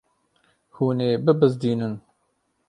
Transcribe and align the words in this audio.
Hûn 0.75 0.99
ê 1.09 1.11
bibizdînin. 1.23 1.93